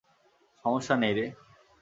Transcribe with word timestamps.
সমস্যা 0.65 0.95
নেই 0.95 1.13
রে। 1.13 1.25